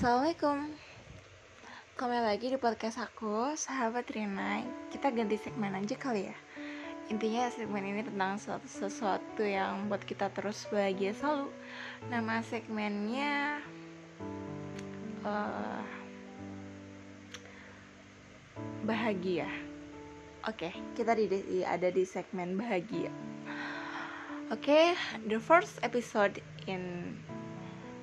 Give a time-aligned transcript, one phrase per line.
[0.00, 0.64] Assalamualaikum.
[2.00, 6.36] Kembali lagi di podcast aku, sahabat Rina Kita ganti segmen aja kali ya.
[7.12, 11.52] Intinya segmen ini tentang sesuatu, sesuatu yang buat kita terus bahagia selalu.
[12.08, 13.60] Nama segmennya
[15.20, 15.84] uh,
[18.88, 19.52] Bahagia.
[20.48, 23.12] Oke, okay, kita di, di, ada di segmen bahagia.
[24.48, 24.84] Oke, okay,
[25.28, 27.12] the first episode in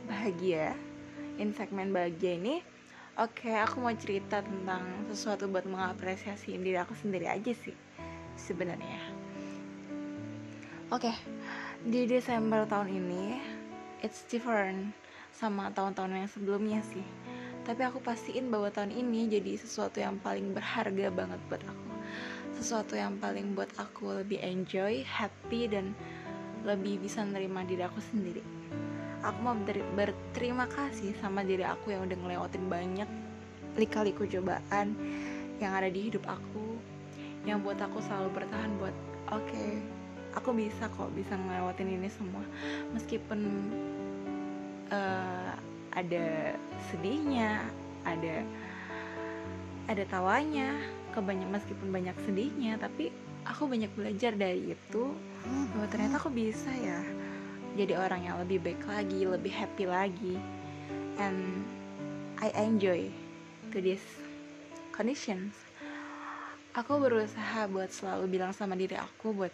[0.06, 0.78] bahagia
[1.38, 2.62] in segmen bahagia ini
[3.18, 7.74] Oke, okay, aku mau cerita tentang sesuatu buat mengapresiasi diri aku sendiri aja sih
[8.38, 9.02] sebenarnya.
[10.94, 11.18] Oke, okay,
[11.82, 13.42] di Desember tahun ini
[14.06, 14.94] it's different
[15.34, 17.02] sama tahun-tahun yang sebelumnya sih.
[17.66, 21.90] Tapi aku pastiin bahwa tahun ini jadi sesuatu yang paling berharga banget buat aku.
[22.62, 25.98] Sesuatu yang paling buat aku lebih enjoy, happy dan
[26.70, 28.46] lebih bisa nerima diri aku sendiri
[29.26, 29.56] aku mau
[29.96, 33.10] berterima kasih sama diri aku yang udah ngelewatin banyak
[33.78, 34.98] lika-liku cobaan
[35.58, 36.78] yang ada di hidup aku
[37.48, 38.96] yang buat aku selalu bertahan buat
[39.32, 39.80] oke okay,
[40.38, 42.46] aku bisa kok bisa ngelewatin ini semua.
[42.94, 43.40] Meskipun
[44.94, 45.52] uh,
[45.98, 46.54] ada
[46.94, 47.66] sedihnya
[48.06, 48.46] ada
[49.90, 50.78] ada tawanya
[51.16, 53.10] kebanyak meskipun banyak sedihnya tapi
[53.48, 55.04] aku banyak belajar dari itu.
[55.74, 57.02] Bahwa ternyata aku bisa ya
[57.78, 60.36] jadi orang yang lebih baik lagi, lebih happy lagi.
[61.22, 61.62] And
[62.42, 63.14] I enjoy
[63.70, 64.02] to this
[64.90, 65.54] conditions.
[66.74, 69.54] Aku berusaha buat selalu bilang sama diri aku buat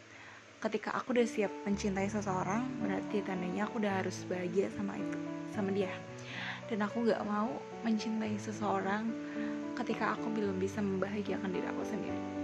[0.63, 5.19] ketika aku udah siap mencintai seseorang, berarti tandanya aku udah harus bahagia sama itu,
[5.51, 5.91] sama dia.
[6.71, 7.51] Dan aku gak mau
[7.83, 9.11] mencintai seseorang
[9.75, 12.42] ketika aku belum bisa membahagiakan diri aku sendiri.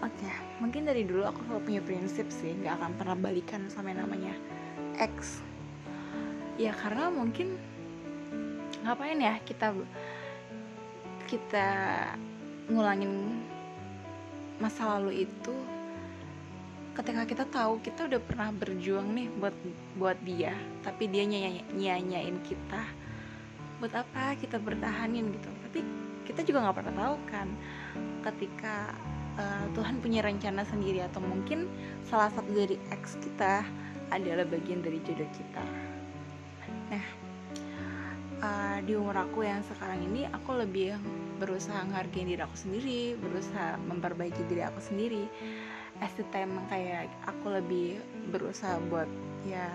[0.00, 0.32] Oke, okay.
[0.64, 4.32] mungkin dari dulu aku selalu punya prinsip sih, nggak akan pernah balikan sama yang namanya
[4.96, 5.44] ex.
[6.56, 7.60] Ya karena mungkin
[8.80, 9.76] ngapain ya kita
[11.28, 11.68] kita
[12.72, 13.44] ngulangin
[14.56, 15.54] masa lalu itu
[16.96, 19.56] ketika kita tahu kita udah pernah berjuang nih buat
[19.96, 20.52] buat dia
[20.84, 22.82] tapi dia nyanyain kita
[23.80, 25.80] buat apa kita bertahanin gitu tapi
[26.28, 27.48] kita juga nggak pernah tahu kan
[28.26, 28.92] ketika
[29.38, 31.68] uh, Tuhan punya rencana sendiri atau mungkin
[32.08, 33.62] salah satu dari ex kita
[34.10, 35.62] adalah bagian dari jodoh kita.
[36.90, 37.06] Nah,
[38.42, 40.98] uh, di umur aku yang sekarang ini aku lebih
[41.38, 45.24] berusaha menghargai diri aku sendiri, berusaha memperbaiki diri aku sendiri.
[46.00, 48.00] As the time kayak aku lebih
[48.32, 49.08] berusaha buat
[49.44, 49.68] ya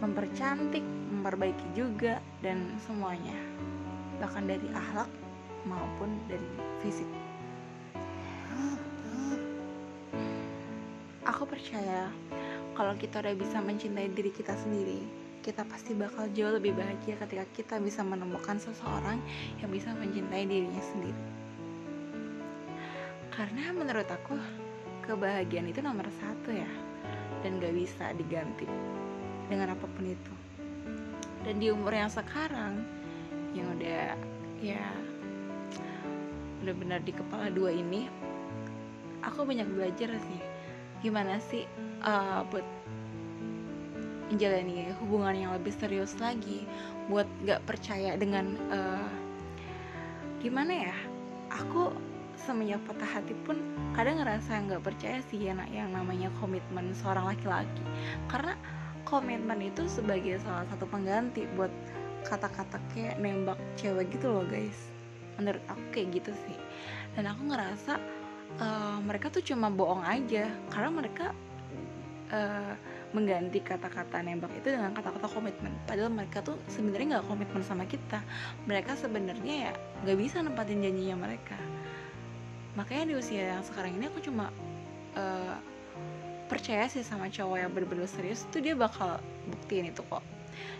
[0.00, 3.36] mempercantik, memperbaiki juga dan semuanya.
[4.20, 5.08] Bahkan dari akhlak
[5.64, 6.46] maupun dari
[6.84, 7.08] fisik.
[11.26, 12.08] Aku percaya
[12.76, 15.04] kalau kita udah bisa mencintai diri kita sendiri,
[15.46, 19.22] kita pasti bakal jauh lebih bahagia ketika kita bisa menemukan seseorang
[19.62, 21.22] yang bisa mencintai dirinya sendiri.
[23.30, 24.34] Karena menurut aku,
[25.04, 26.70] kebahagiaan itu nomor satu ya,
[27.44, 28.66] dan gak bisa diganti
[29.46, 30.34] dengan apa pun itu.
[31.44, 32.80] Dan di umur yang sekarang,
[33.54, 34.18] yang udah
[34.58, 34.82] ya
[36.64, 38.10] udah benar di kepala dua ini,
[39.36, 40.40] aku banyak belajar sih.
[41.04, 41.68] Gimana sih
[42.00, 42.64] uh, buat
[44.32, 46.64] menjalani hubungan yang lebih serius lagi
[47.06, 49.06] buat gak percaya dengan uh,
[50.42, 50.96] gimana ya
[51.52, 51.94] aku
[52.34, 53.54] semenjak patah hati pun
[53.94, 57.84] kadang ngerasa nggak percaya sih ya yang namanya komitmen seorang laki-laki.
[58.28, 58.56] Karena
[59.04, 61.70] komitmen itu sebagai salah satu pengganti buat
[62.26, 64.90] kata-kata kayak nembak cewek gitu loh guys.
[65.40, 66.56] Menurut aku kayak gitu sih.
[67.16, 67.96] Dan aku ngerasa
[68.60, 70.50] uh, mereka tuh cuma bohong aja.
[70.70, 71.34] Karena mereka
[72.32, 72.74] uh,
[73.14, 75.72] mengganti kata-kata nembak itu dengan kata-kata komitmen.
[75.86, 78.20] Padahal mereka tuh sebenarnya nggak komitmen sama kita.
[78.66, 79.72] Mereka sebenarnya ya
[80.04, 81.56] nggak bisa nempatin janjinya mereka.
[82.76, 84.52] Makanya di usia yang sekarang ini aku cuma
[85.16, 85.56] uh,
[86.46, 89.18] percaya sih sama cowok yang bener-bener serius tuh dia bakal
[89.48, 90.22] buktiin itu kok.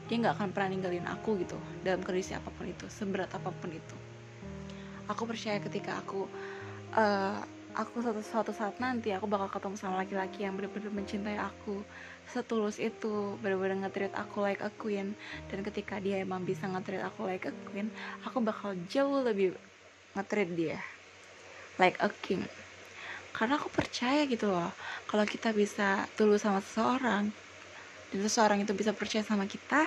[0.07, 3.73] Dia nggak akan pernah ninggalin aku gitu dalam kondisi apa pun itu seberat apa pun
[3.73, 3.97] itu.
[5.07, 6.27] Aku percaya ketika aku
[6.95, 7.41] uh,
[7.77, 11.85] aku suatu, suatu saat nanti aku bakal ketemu sama laki-laki yang benar-benar mencintai aku.
[12.27, 15.13] Setulus itu benar-benar nge aku like a queen.
[15.53, 17.93] Dan ketika dia emang bisa nge aku like a queen
[18.25, 19.53] aku bakal jauh lebih
[20.17, 20.25] nge
[20.57, 20.81] dia
[21.77, 22.49] like a king.
[23.37, 24.73] Karena aku percaya gitu loh
[25.13, 27.29] kalau kita bisa tulus sama seseorang
[28.11, 29.85] dan seseorang itu bisa percaya sama kita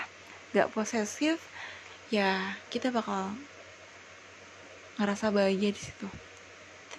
[0.53, 1.41] gak posesif
[2.13, 3.33] ya kita bakal
[5.01, 6.28] ngerasa bahagia di situ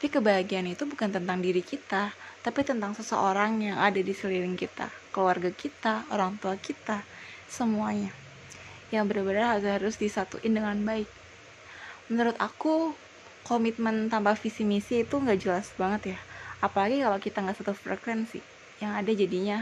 [0.01, 4.89] tapi kebahagiaan itu bukan tentang diri kita, tapi tentang seseorang yang ada di sekeliling kita,
[5.13, 7.05] keluarga kita, orang tua kita,
[7.45, 8.09] semuanya.
[8.89, 11.05] yang benar-benar harus disatuin dengan baik.
[12.09, 12.97] Menurut aku
[13.45, 16.19] komitmen tanpa visi misi itu nggak jelas banget ya.
[16.65, 18.41] Apalagi kalau kita nggak satu frekuensi.
[18.81, 19.59] Yang ada jadinya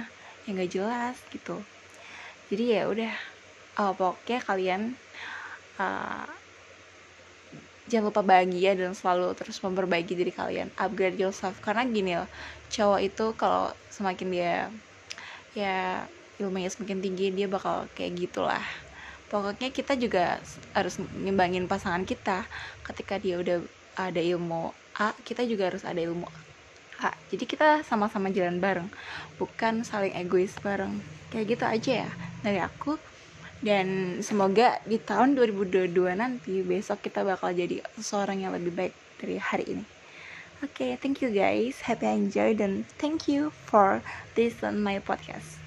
[0.46, 1.58] yang nggak jelas gitu.
[2.46, 3.12] Jadi ya udah
[3.82, 4.82] uh, pokoknya kalian
[5.82, 6.30] uh,
[7.88, 10.68] jangan lupa bahagia dan selalu terus memperbaiki diri kalian.
[10.76, 11.58] Upgrade yourself.
[11.64, 12.28] Karena gini loh
[12.68, 14.54] cowok itu kalau semakin dia
[15.56, 16.04] ya
[16.38, 18.62] ilmunya semakin tinggi dia bakal kayak gitulah.
[19.28, 20.40] Pokoknya kita juga
[20.76, 22.44] harus ngimbangin pasangan kita.
[22.84, 23.64] Ketika dia udah
[23.98, 26.28] ada ilmu A kita juga harus ada ilmu
[27.00, 27.10] A.
[27.32, 28.90] Jadi kita sama-sama jalan bareng.
[29.40, 31.00] Bukan saling egois bareng.
[31.32, 32.10] Kayak gitu aja ya.
[32.42, 33.17] Dari aku
[33.58, 39.36] dan semoga di tahun 2022 nanti besok kita bakal jadi seorang yang lebih baik dari
[39.38, 39.84] hari ini.
[40.58, 41.82] Oke okay, thank you guys.
[41.86, 44.02] Happy enjoy dan thank you for
[44.34, 45.57] listen my podcast